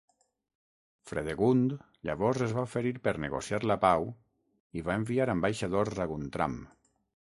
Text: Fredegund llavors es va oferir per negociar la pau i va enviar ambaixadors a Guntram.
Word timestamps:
Fredegund 1.11 1.75
llavors 2.09 2.41
es 2.47 2.57
va 2.61 2.65
oferir 2.69 2.95
per 3.05 3.15
negociar 3.29 3.63
la 3.75 3.79
pau 3.87 4.09
i 4.81 4.89
va 4.91 5.01
enviar 5.03 5.33
ambaixadors 5.39 6.05
a 6.09 6.13
Guntram. 6.17 6.63